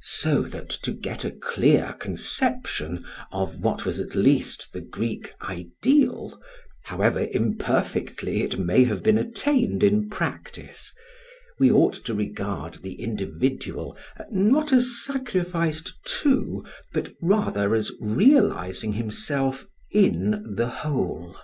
[0.00, 6.40] So that, to get a clear conception of what was at least the Greek ideal,
[6.84, 10.90] however imperfectly it may have been attained in practice,
[11.58, 13.94] we ought to regard the individual
[14.30, 16.64] not as sacrificed to,
[16.94, 21.36] but rather as realising himself in the whole.